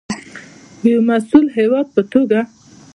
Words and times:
د 0.81 0.83
یو 0.93 1.01
مسوول 1.09 1.45
هیواد 1.57 1.87
په 1.95 2.01
توګه. 2.11 2.39